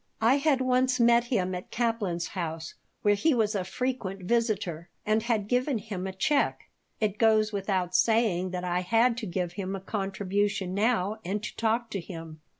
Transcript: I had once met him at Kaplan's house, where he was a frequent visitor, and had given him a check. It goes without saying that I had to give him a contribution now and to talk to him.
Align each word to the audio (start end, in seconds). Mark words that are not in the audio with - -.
I 0.23 0.37
had 0.37 0.61
once 0.61 0.99
met 0.99 1.25
him 1.25 1.53
at 1.53 1.69
Kaplan's 1.69 2.29
house, 2.29 2.73
where 3.03 3.13
he 3.13 3.35
was 3.35 3.53
a 3.53 3.63
frequent 3.63 4.23
visitor, 4.23 4.89
and 5.05 5.21
had 5.21 5.47
given 5.47 5.77
him 5.77 6.07
a 6.07 6.11
check. 6.11 6.71
It 6.99 7.19
goes 7.19 7.53
without 7.53 7.93
saying 7.93 8.49
that 8.49 8.63
I 8.63 8.79
had 8.79 9.15
to 9.17 9.27
give 9.27 9.51
him 9.51 9.75
a 9.75 9.79
contribution 9.79 10.73
now 10.73 11.19
and 11.23 11.43
to 11.43 11.55
talk 11.55 11.91
to 11.91 11.99
him. 11.99 12.41